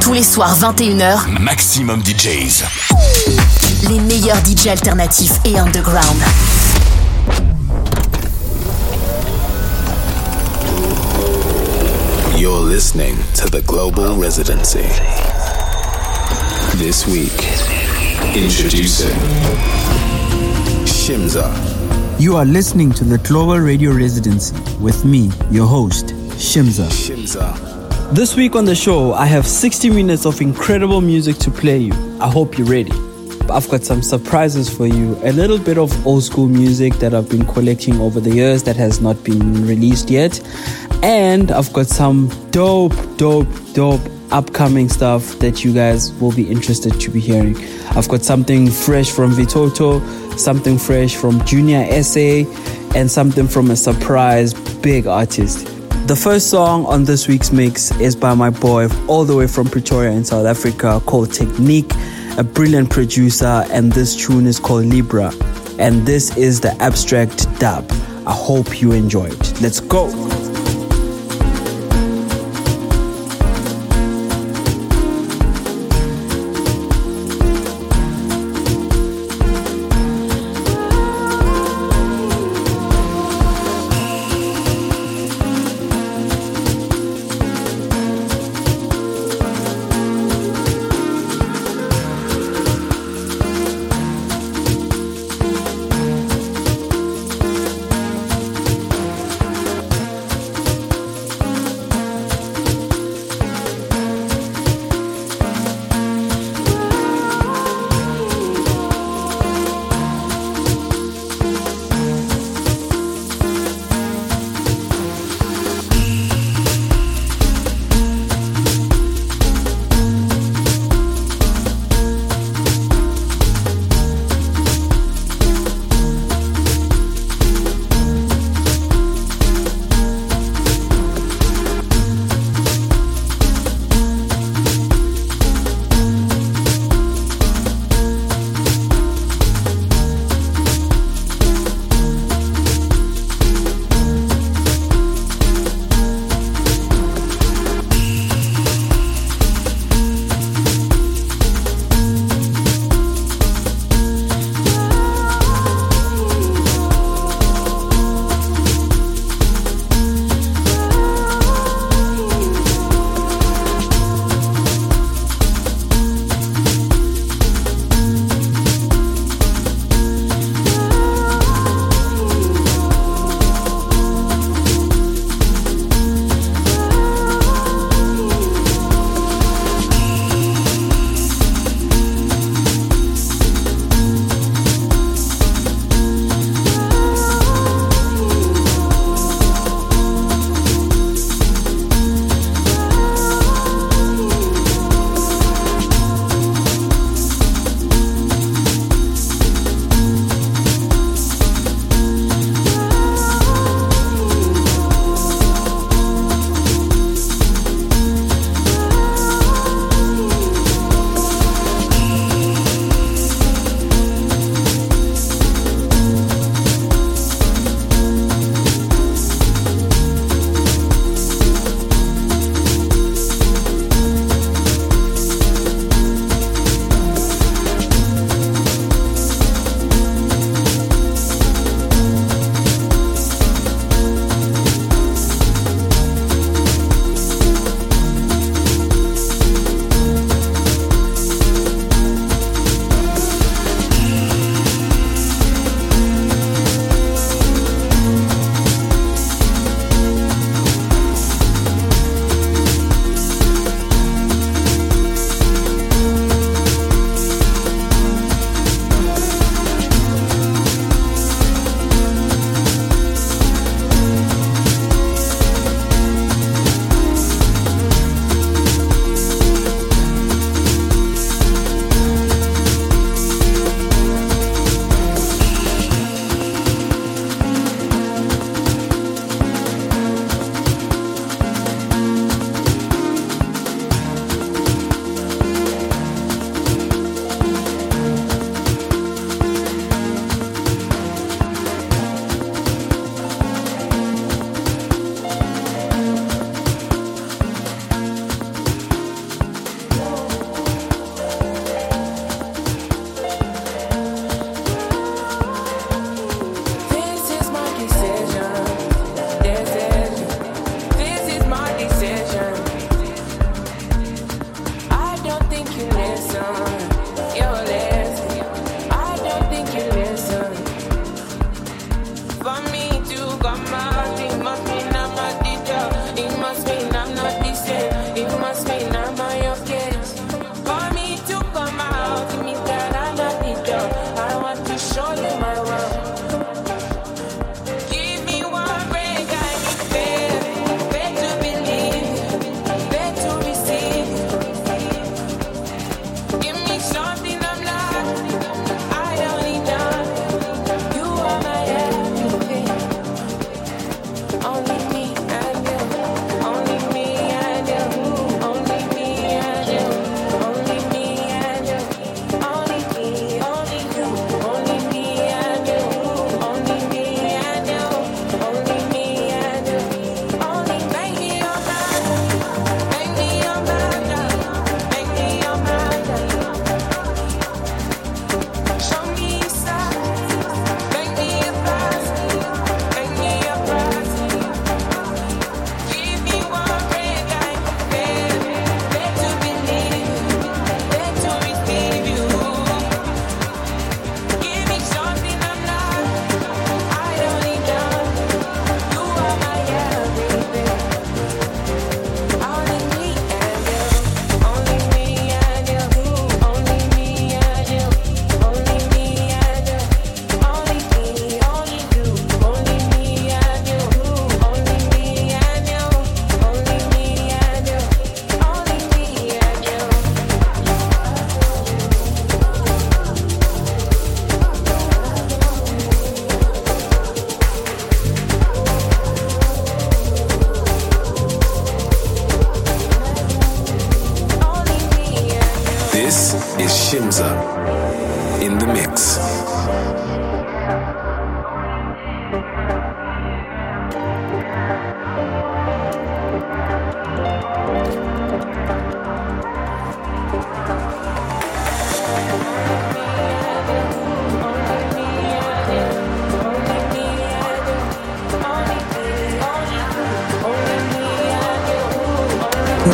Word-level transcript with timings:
Tous 0.00 0.12
les 0.12 0.22
soirs 0.22 0.56
21h, 0.58 1.40
Maximum 1.40 2.00
DJs. 2.02 2.64
Les 3.88 4.00
meilleurs 4.00 4.40
DJs 4.42 4.70
alternatifs 4.70 5.40
et 5.44 5.58
underground. 5.58 6.16
You're 12.36 12.60
listening 12.60 13.16
to 13.34 13.50
the 13.50 13.62
Global 13.66 14.16
Residency. 14.16 14.86
This 16.76 17.06
week, 17.06 17.32
introducing 18.36 19.16
Shimza. 20.86 21.50
You 22.20 22.36
are 22.36 22.44
listening 22.46 22.92
to 22.92 23.04
the 23.04 23.18
Global 23.18 23.58
Radio 23.58 23.92
Residency 23.92 24.54
with 24.80 25.04
me, 25.04 25.30
your 25.50 25.66
host, 25.66 26.14
Shimza. 26.38 26.88
Shimza. 26.88 27.67
This 28.10 28.34
week 28.34 28.56
on 28.56 28.64
the 28.64 28.74
show, 28.74 29.12
I 29.12 29.26
have 29.26 29.46
60 29.46 29.90
minutes 29.90 30.24
of 30.24 30.40
incredible 30.40 31.02
music 31.02 31.36
to 31.40 31.50
play 31.50 31.76
you. 31.76 31.92
I 32.20 32.30
hope 32.30 32.56
you're 32.56 32.66
ready. 32.66 32.90
I've 33.50 33.68
got 33.68 33.84
some 33.84 34.02
surprises 34.02 34.74
for 34.74 34.86
you. 34.86 35.18
A 35.24 35.32
little 35.32 35.58
bit 35.58 35.76
of 35.76 36.06
old 36.06 36.24
school 36.24 36.48
music 36.48 36.94
that 36.94 37.12
I've 37.12 37.28
been 37.28 37.44
collecting 37.44 38.00
over 38.00 38.18
the 38.18 38.30
years 38.30 38.62
that 38.62 38.76
has 38.76 39.02
not 39.02 39.22
been 39.24 39.66
released 39.66 40.08
yet. 40.08 40.40
And 41.02 41.52
I've 41.52 41.70
got 41.74 41.86
some 41.86 42.28
dope, 42.50 42.94
dope, 43.18 43.46
dope 43.74 44.00
upcoming 44.30 44.88
stuff 44.88 45.38
that 45.40 45.62
you 45.62 45.74
guys 45.74 46.10
will 46.14 46.32
be 46.32 46.50
interested 46.50 46.98
to 47.00 47.10
be 47.10 47.20
hearing. 47.20 47.56
I've 47.90 48.08
got 48.08 48.22
something 48.22 48.70
fresh 48.70 49.10
from 49.10 49.32
Vitoto, 49.32 50.00
something 50.38 50.78
fresh 50.78 51.14
from 51.14 51.44
Junior 51.44 52.02
SA, 52.02 52.44
and 52.96 53.10
something 53.10 53.46
from 53.46 53.70
a 53.70 53.76
surprise 53.76 54.54
big 54.80 55.06
artist. 55.06 55.77
The 56.08 56.16
first 56.16 56.48
song 56.48 56.86
on 56.86 57.04
this 57.04 57.28
week's 57.28 57.52
mix 57.52 57.90
is 58.00 58.16
by 58.16 58.32
my 58.32 58.48
boy 58.48 58.88
all 59.08 59.26
the 59.26 59.36
way 59.36 59.46
from 59.46 59.66
Pretoria 59.66 60.10
in 60.10 60.24
South 60.24 60.46
Africa 60.46 61.02
called 61.04 61.34
Technique, 61.34 61.92
a 62.38 62.42
brilliant 62.42 62.88
producer, 62.88 63.66
and 63.70 63.92
this 63.92 64.16
tune 64.16 64.46
is 64.46 64.58
called 64.58 64.86
Libra. 64.86 65.34
And 65.78 66.06
this 66.06 66.34
is 66.34 66.62
the 66.62 66.72
abstract 66.80 67.46
dub. 67.60 67.86
I 68.26 68.32
hope 68.32 68.80
you 68.80 68.92
enjoy 68.92 69.26
it. 69.26 69.60
Let's 69.60 69.80
go. 69.80 70.06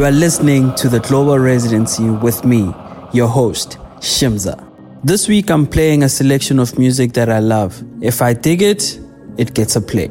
You 0.00 0.06
are 0.06 0.10
listening 0.10 0.74
to 0.76 0.88
the 0.88 0.98
Global 1.00 1.38
Residency 1.38 2.08
with 2.08 2.42
me, 2.42 2.72
your 3.12 3.28
host, 3.28 3.76
Shimza. 3.98 4.56
This 5.04 5.28
week 5.28 5.50
I'm 5.50 5.66
playing 5.66 6.04
a 6.04 6.08
selection 6.08 6.58
of 6.58 6.78
music 6.78 7.12
that 7.12 7.28
I 7.28 7.40
love. 7.40 7.84
If 8.00 8.22
I 8.22 8.32
dig 8.32 8.62
it, 8.62 8.98
it 9.36 9.52
gets 9.52 9.76
a 9.76 9.80
play. 9.82 10.10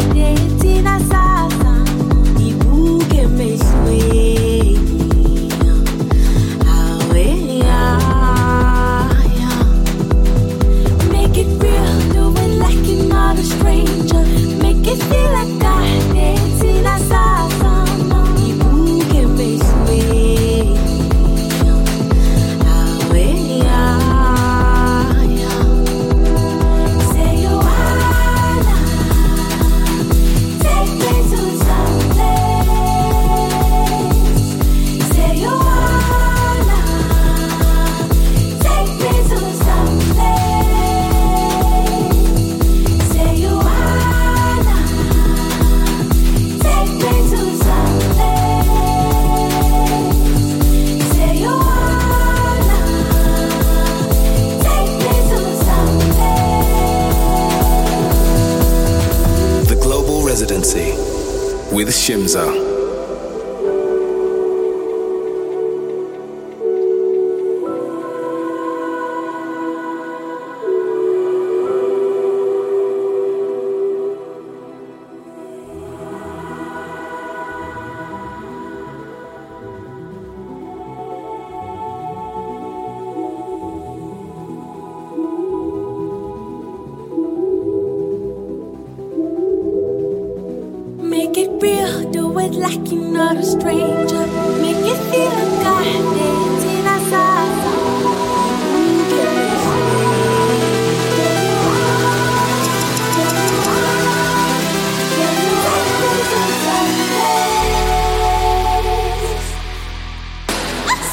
day. 0.00 0.47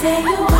say 0.06 0.22
you 0.22 0.55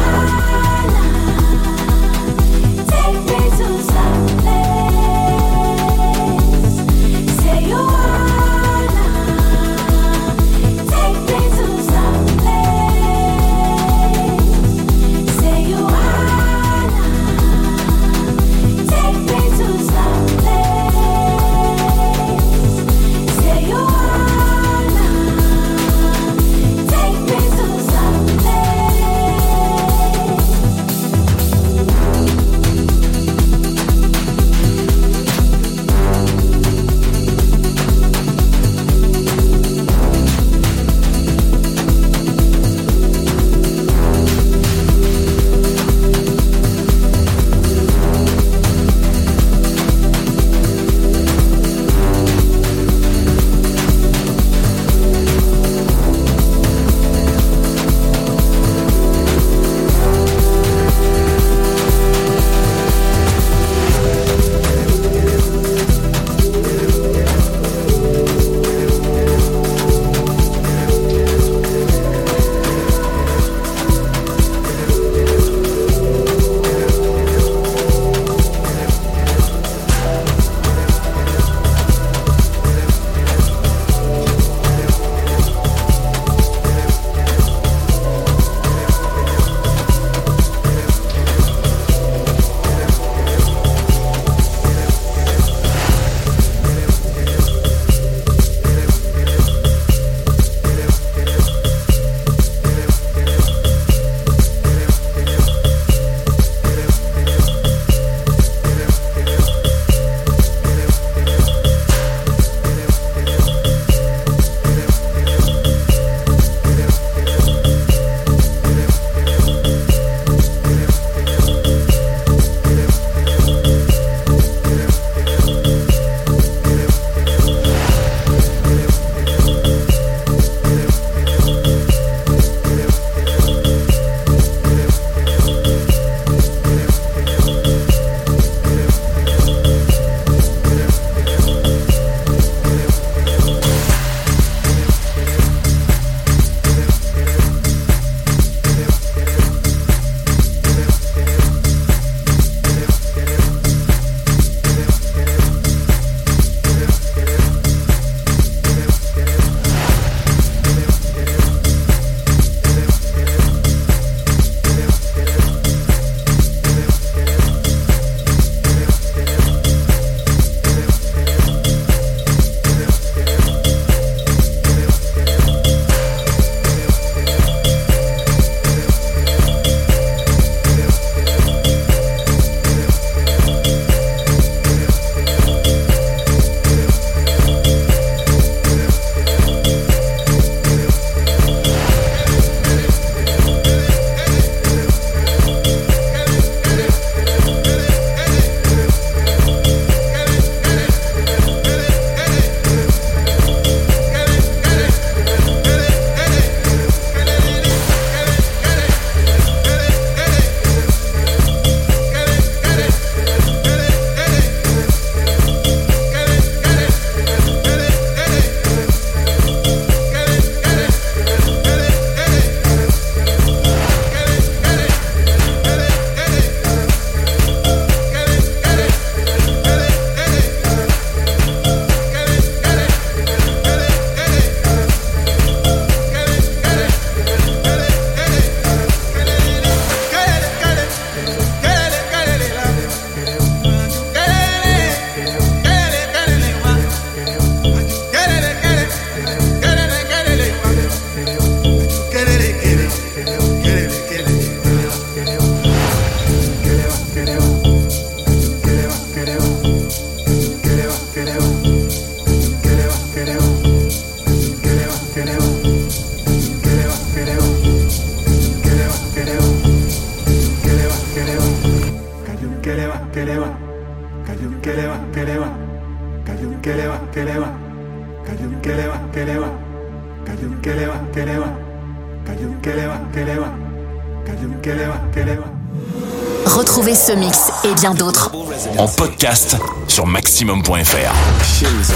bien 287.86 287.94
d'autres 287.94 288.32
En 288.80 288.88
podcast 288.88 289.58
sur 289.88 290.08
maxximum.fr. 290.08 291.44
Shimza. 291.44 291.94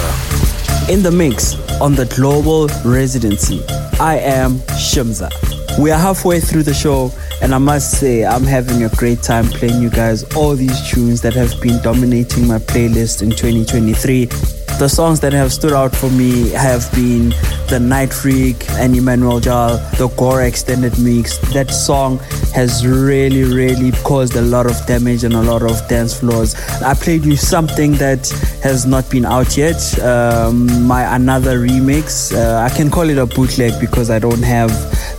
In 0.87 1.01
the 1.01 1.11
mix 1.11 1.57
on 1.81 1.95
the 1.95 2.05
Global 2.15 2.67
Residency, 2.85 3.59
I 3.99 4.19
am 4.19 4.59
Shimza. 4.77 5.29
We 5.79 5.91
are 5.91 5.99
halfway 5.99 6.41
through 6.41 6.63
the 6.63 6.75
show, 6.75 7.11
and 7.41 7.55
I 7.55 7.57
must 7.57 7.97
say, 7.99 8.23
I'm 8.23 8.45
having 8.45 8.83
a 8.83 8.89
great 8.97 9.23
time 9.23 9.45
playing 9.47 9.81
you 9.81 9.89
guys 9.89 10.23
all 10.35 10.55
these 10.55 10.79
tunes 10.91 11.21
that 11.21 11.33
have 11.33 11.59
been 11.59 11.81
dominating 11.81 12.45
my 12.45 12.59
playlist 12.59 13.23
in 13.23 13.31
2023. 13.31 14.25
The 14.77 14.87
songs 14.87 15.19
that 15.21 15.33
have 15.33 15.51
stood 15.51 15.73
out 15.73 15.95
for 15.95 16.09
me 16.11 16.51
have 16.51 16.89
been 16.93 17.33
The 17.67 17.79
Night 17.81 18.13
Freak 18.13 18.69
and 18.79 18.95
Emmanuel 18.95 19.39
Jal, 19.39 19.77
the 19.97 20.07
Gore 20.17 20.43
extended 20.43 20.99
mix. 20.99 21.39
That 21.51 21.71
song 21.71 22.19
has 22.53 22.85
really, 22.85 23.43
really 23.43 23.91
caused 24.03 24.35
a 24.35 24.41
lot 24.41 24.65
of 24.65 24.85
damage 24.85 25.23
and 25.23 25.33
a 25.33 25.41
lot 25.41 25.61
of 25.61 25.87
dance 25.87 26.19
floors. 26.19 26.55
I 26.81 26.93
played 26.93 27.25
you 27.25 27.35
something 27.35 27.93
that 27.93 28.27
has 28.63 28.85
not 28.85 29.09
been 29.09 29.25
out 29.25 29.57
yet. 29.57 29.79
Um, 29.99 30.83
my 30.87 31.15
another 31.15 31.59
remix. 31.59 32.33
Uh, 32.33 32.61
I 32.61 32.69
can 32.75 32.89
call 32.89 33.09
it 33.09 33.17
a 33.17 33.25
bootleg 33.25 33.79
because 33.79 34.09
I 34.09 34.19
don't 34.19 34.43
have 34.43 34.69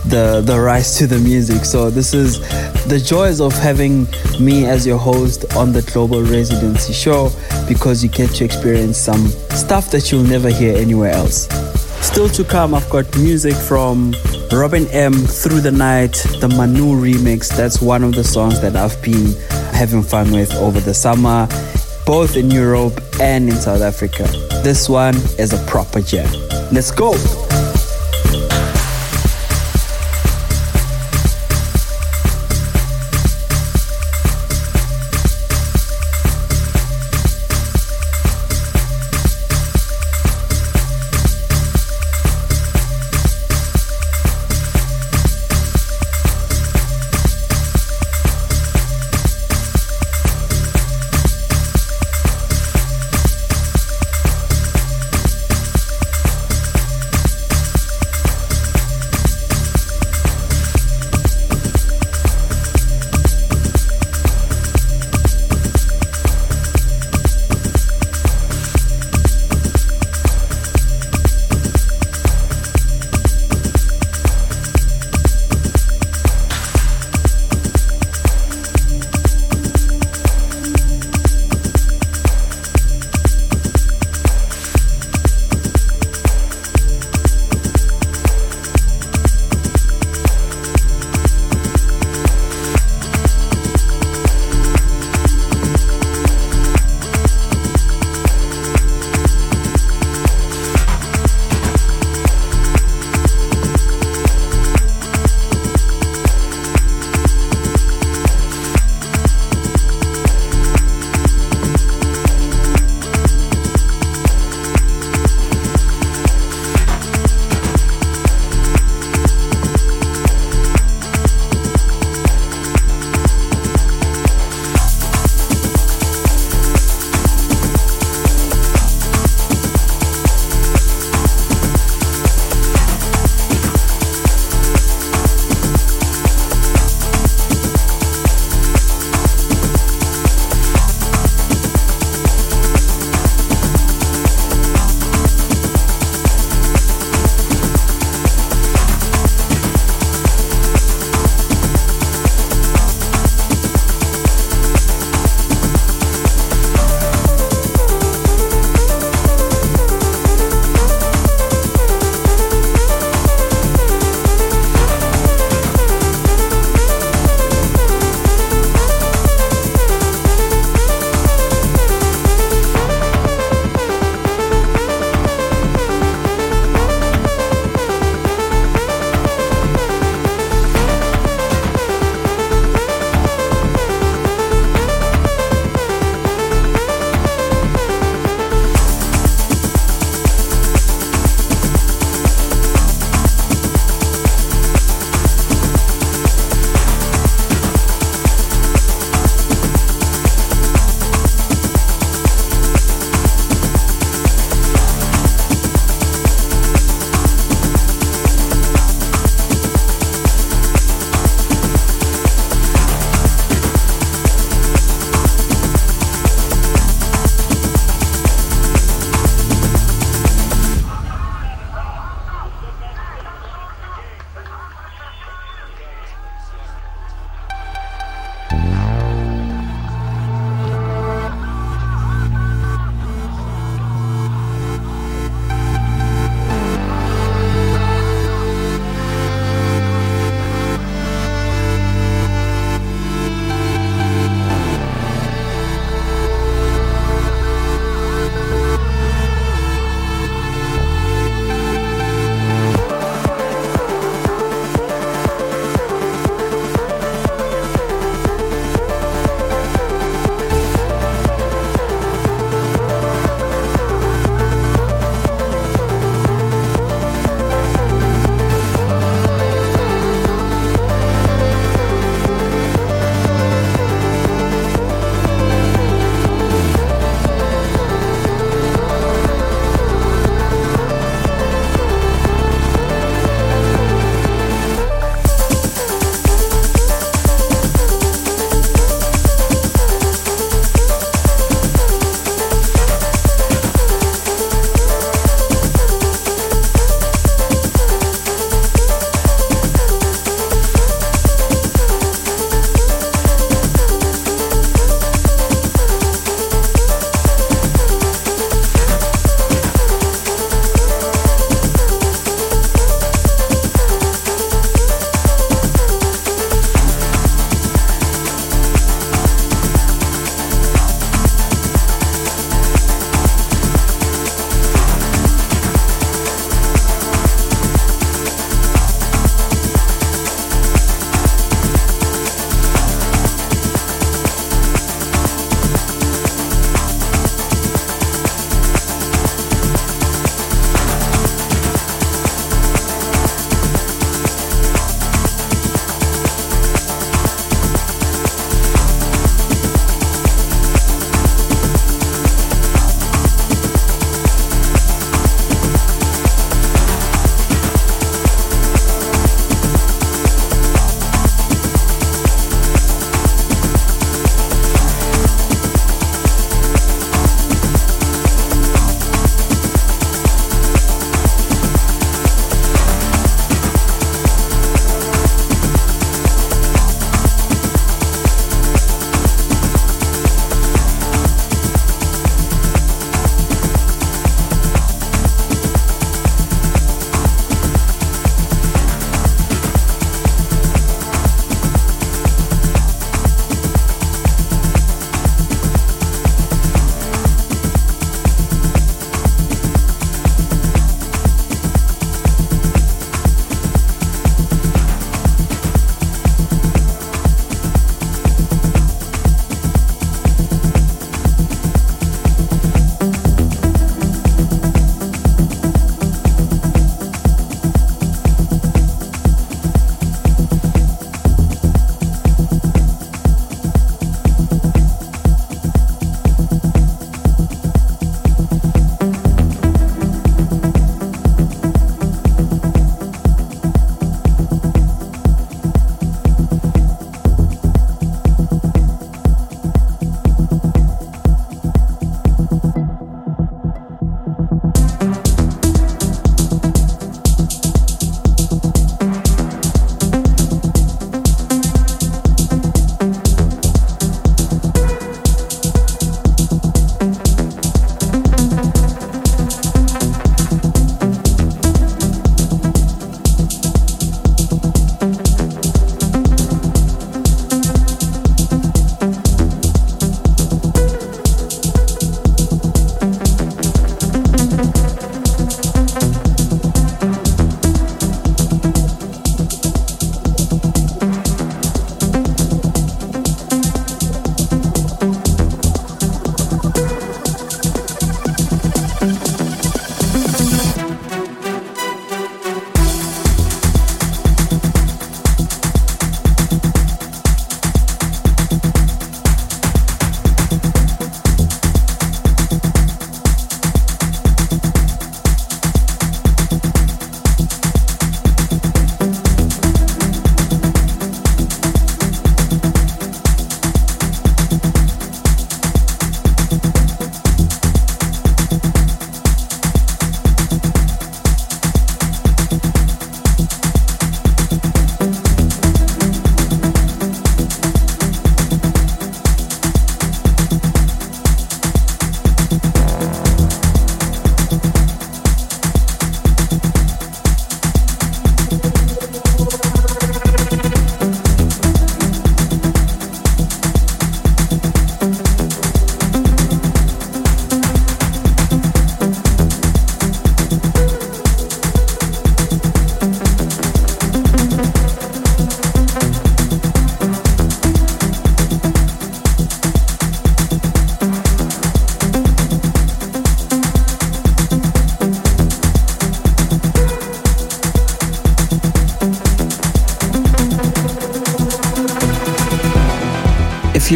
the 0.09 0.41
the 0.45 0.59
rights 0.59 0.97
to 0.99 1.07
the 1.07 1.19
music. 1.19 1.65
So 1.65 1.89
this 1.89 2.13
is 2.13 2.39
the 2.87 2.99
joys 2.99 3.39
of 3.39 3.53
having 3.53 4.07
me 4.39 4.65
as 4.65 4.85
your 4.85 4.97
host 4.97 5.55
on 5.55 5.71
the 5.71 5.81
Global 5.81 6.21
Residency 6.23 6.93
show 6.93 7.31
because 7.67 8.03
you 8.03 8.09
get 8.09 8.29
to 8.35 8.45
experience 8.45 8.97
some 8.97 9.27
stuff 9.51 9.91
that 9.91 10.11
you'll 10.11 10.23
never 10.23 10.49
hear 10.49 10.75
anywhere 10.75 11.11
else. 11.11 11.47
Still 12.05 12.29
to 12.29 12.43
come, 12.43 12.73
I've 12.73 12.89
got 12.89 13.05
music 13.17 13.53
from 13.53 14.13
Robin 14.51 14.85
M 14.87 15.13
Through 15.13 15.61
the 15.61 15.71
Night, 15.71 16.13
the 16.41 16.47
Manu 16.49 16.93
remix. 16.99 17.55
That's 17.55 17.81
one 17.81 18.03
of 18.03 18.13
the 18.13 18.23
songs 18.23 18.59
that 18.59 18.75
I've 18.75 19.01
been 19.01 19.33
having 19.73 20.03
fun 20.03 20.31
with 20.31 20.53
over 20.55 20.79
the 20.79 20.93
summer, 20.93 21.47
both 22.05 22.35
in 22.35 22.51
Europe 22.51 23.01
and 23.19 23.49
in 23.49 23.55
South 23.55 23.81
Africa. 23.81 24.23
This 24.61 24.89
one 24.89 25.15
is 25.39 25.53
a 25.53 25.65
proper 25.67 26.01
jam. 26.01 26.29
Let's 26.71 26.91
go! 26.91 27.13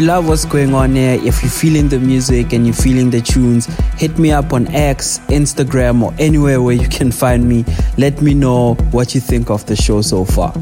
Love 0.06 0.28
what's 0.28 0.46
going 0.46 0.72
on 0.76 0.94
here, 0.94 1.20
if 1.24 1.42
you're 1.42 1.50
feeling 1.50 1.90
the 1.90 1.98
music 1.98 2.54
and 2.54 2.68
you're 2.68 2.76
feeling 2.76 3.10
the 3.10 3.22
tunes, 3.22 3.66
hit 3.98 4.20
me 4.20 4.32
up 4.32 4.54
on 4.54 4.68
X, 4.68 5.18
Instagram, 5.30 6.04
or 6.04 6.14
anywhere 6.20 6.62
where 6.62 6.76
you 6.76 6.88
can 6.88 7.12
find 7.12 7.50
me. 7.50 7.66
Let 7.98 8.22
me 8.22 8.36
know 8.36 8.76
what 8.92 9.16
you 9.16 9.22
think 9.22 9.50
of 9.50 9.66
the 9.66 9.76
show 9.76 10.04
so 10.04 10.24
far. 10.24 10.54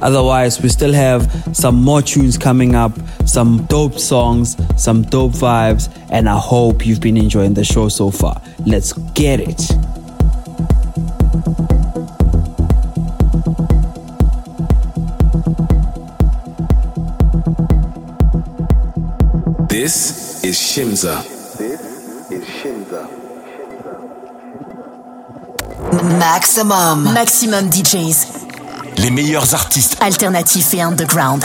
Otherwise, 0.00 0.62
we 0.62 0.70
still 0.70 0.94
have 0.94 1.30
some 1.52 1.74
more 1.74 2.00
tunes 2.00 2.38
coming 2.38 2.74
up, 2.74 2.92
some 3.26 3.66
dope 3.66 3.98
songs, 3.98 4.56
some 4.82 5.02
dope 5.02 5.32
vibes, 5.32 5.92
and 6.10 6.26
I 6.26 6.38
hope 6.38 6.86
you've 6.86 7.00
been 7.00 7.18
enjoying 7.18 7.52
the 7.52 7.64
show 7.64 7.90
so 7.90 8.10
far. 8.10 8.40
Let's 8.64 8.94
get 9.12 9.40
it. 9.40 9.60
This 19.86 20.42
is 20.42 20.58
Shimza. 20.58 21.22
Maximum. 26.18 27.12
Maximum 27.12 27.70
DJs. 27.70 28.26
Les 28.96 29.10
meilleurs 29.12 29.54
artistes. 29.54 29.96
Alternatifs 30.00 30.74
et 30.74 30.82
underground. 30.82 31.44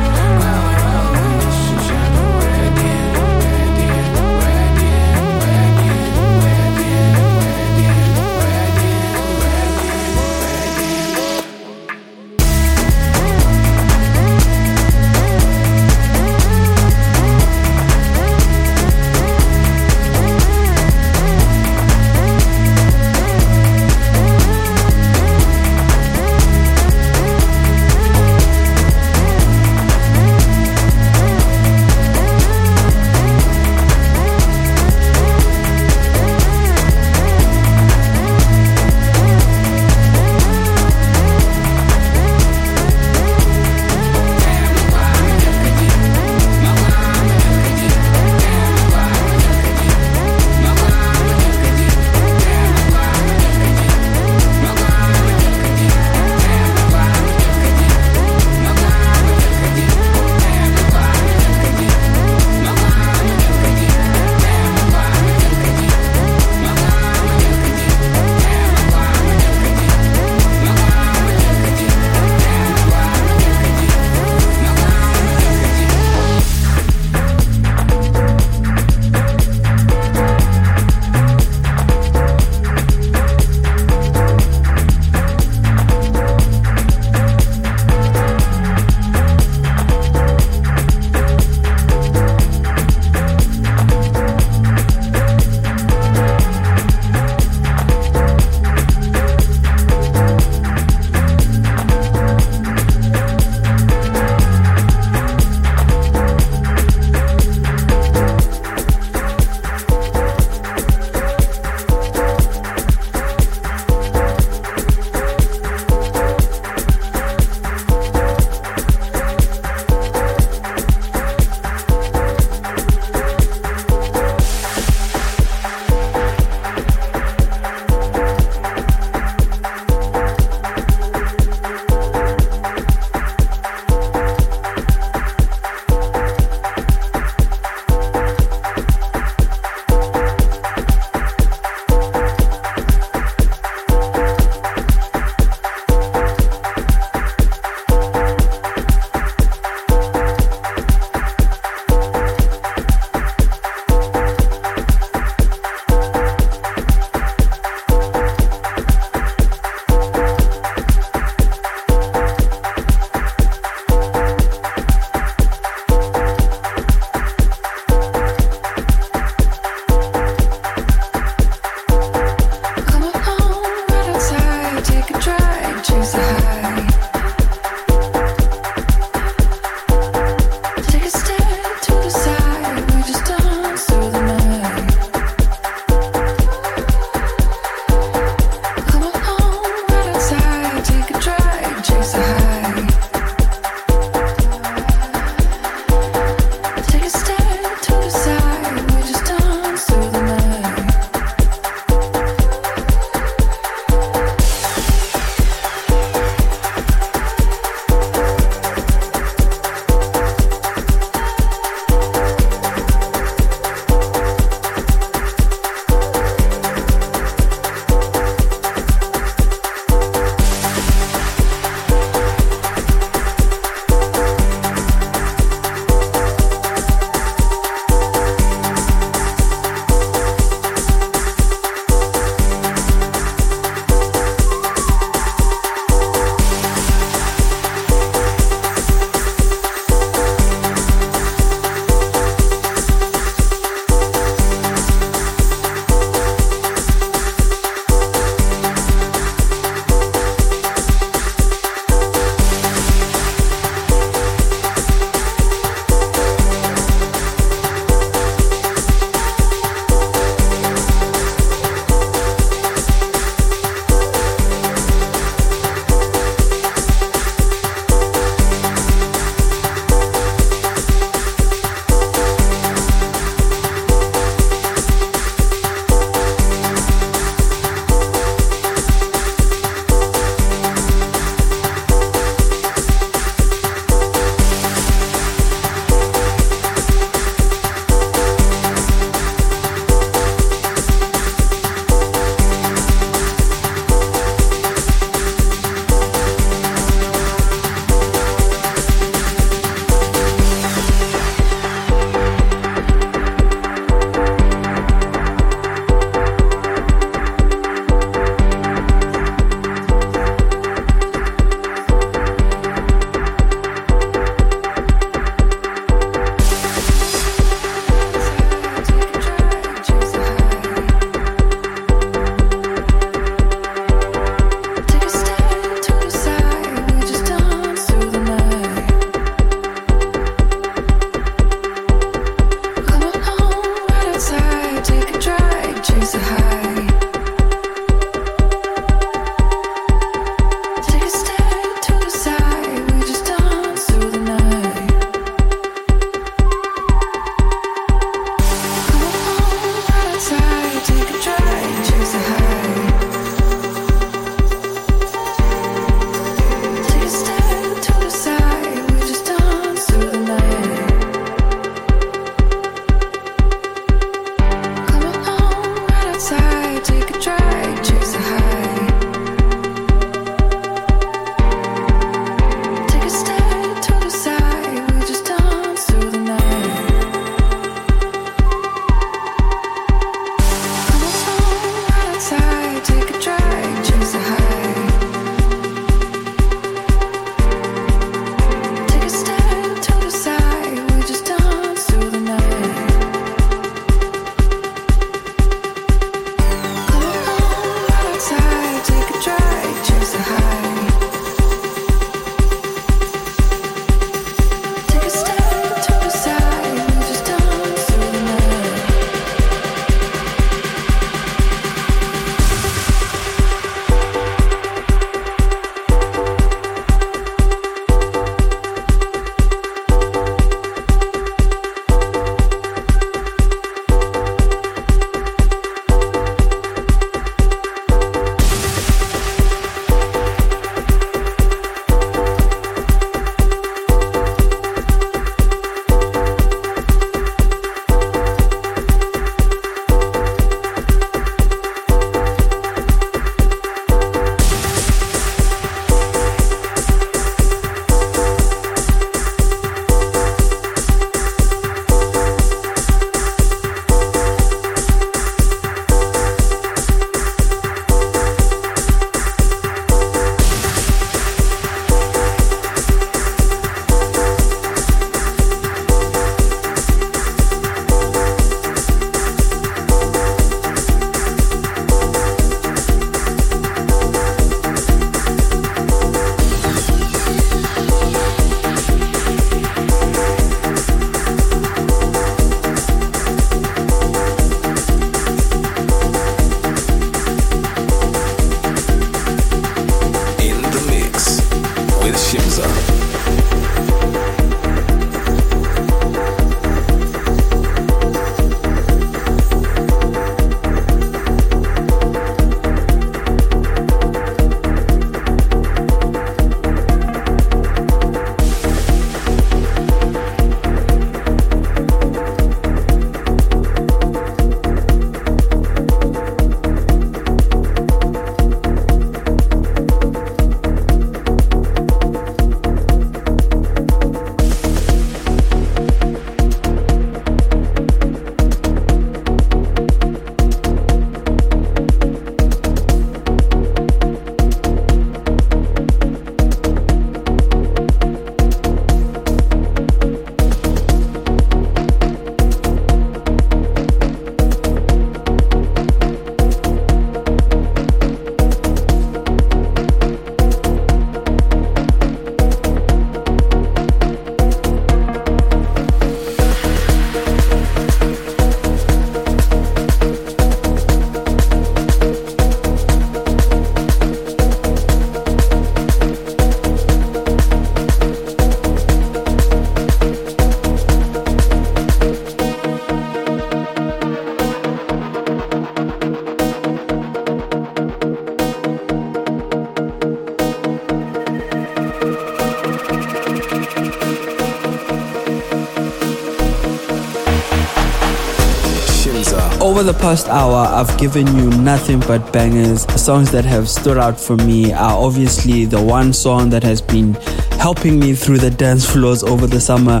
Over 589.78 589.92
the 589.92 589.98
past 590.00 590.26
hour, 590.26 590.66
I've 590.66 590.98
given 590.98 591.24
you 591.36 591.50
nothing 591.50 592.00
but 592.00 592.32
bangers. 592.32 592.84
The 592.84 592.98
songs 592.98 593.30
that 593.30 593.44
have 593.44 593.68
stood 593.68 593.96
out 593.96 594.18
for 594.18 594.34
me 594.34 594.72
are 594.72 594.98
obviously 594.98 595.66
the 595.66 595.80
one 595.80 596.12
song 596.12 596.50
that 596.50 596.64
has 596.64 596.82
been 596.82 597.14
helping 597.60 598.00
me 598.00 598.14
through 598.14 598.38
the 598.38 598.50
dance 598.50 598.84
floors 598.84 599.22
over 599.22 599.46
the 599.46 599.60
summer. 599.60 600.00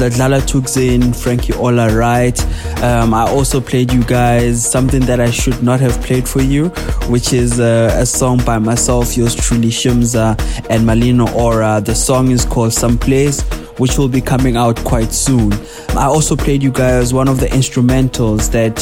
The 0.00 0.08
Dlala 0.08 0.40
Thukzin, 0.40 1.14
Frankie 1.14 1.52
Ola, 1.52 1.94
right? 1.94 2.42
Um, 2.82 3.12
I 3.12 3.28
also 3.28 3.60
played 3.60 3.92
you 3.92 4.02
guys 4.02 4.66
something 4.66 5.02
that 5.02 5.20
I 5.20 5.30
should 5.30 5.62
not 5.62 5.80
have 5.80 6.00
played 6.00 6.26
for 6.26 6.40
you, 6.40 6.68
which 7.10 7.34
is 7.34 7.60
uh, 7.60 7.94
a 7.98 8.06
song 8.06 8.42
by 8.46 8.58
myself, 8.58 9.14
yours 9.14 9.34
truly, 9.34 9.68
Shimza, 9.68 10.38
and 10.70 10.88
Malino 10.88 11.30
Aura. 11.34 11.82
The 11.84 11.94
song 11.94 12.30
is 12.30 12.46
called 12.46 12.72
Someplace 12.72 13.42
which 13.78 13.96
will 13.96 14.08
be 14.08 14.20
coming 14.20 14.56
out 14.56 14.76
quite 14.84 15.12
soon. 15.12 15.52
I 15.90 16.04
also 16.04 16.36
played 16.36 16.62
you 16.62 16.70
guys 16.70 17.14
one 17.14 17.28
of 17.28 17.40
the 17.40 17.46
instrumentals 17.46 18.50
that 18.52 18.76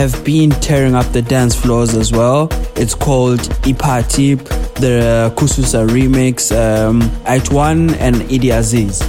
have 0.00 0.24
been 0.24 0.48
tearing 0.48 0.94
up 0.94 1.04
the 1.12 1.20
dance 1.20 1.54
floors 1.54 1.94
as 1.94 2.10
well. 2.10 2.48
It's 2.74 2.94
called 2.94 3.40
Ipatip, 3.68 4.38
the 4.76 5.30
Kususa 5.36 5.86
remix, 5.86 6.50
um, 6.56 7.02
Aitwan 7.26 7.94
and 7.98 8.16
Idd 8.30 8.50
Aziz. 8.58 9.00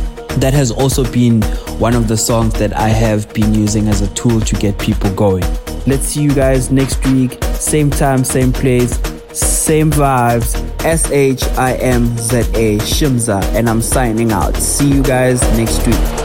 That 0.41 0.53
has 0.53 0.69
also 0.69 1.09
been 1.09 1.41
one 1.79 1.95
of 1.95 2.09
the 2.09 2.17
songs 2.17 2.53
that 2.55 2.75
I 2.77 2.89
have 2.89 3.33
been 3.33 3.53
using 3.53 3.87
as 3.87 4.01
a 4.01 4.13
tool 4.15 4.41
to 4.41 4.55
get 4.57 4.77
people 4.79 5.13
going. 5.13 5.45
Let's 5.87 6.07
see 6.07 6.23
you 6.23 6.33
guys 6.33 6.71
next 6.71 7.07
week, 7.07 7.41
same 7.53 7.89
time, 7.89 8.25
same 8.25 8.51
place, 8.51 8.99
same 9.31 9.91
vibes. 9.91 10.59
S 10.83 11.09
H 11.11 11.43
I 11.59 11.75
M 11.75 12.17
Z 12.17 12.39
A 12.39 12.79
Shimza, 12.79 13.41
and 13.53 13.69
I'm 13.69 13.81
signing 13.81 14.31
out. 14.31 14.55
See 14.57 14.91
you 14.91 15.03
guys 15.03 15.39
next 15.55 15.85
week. 15.85 16.20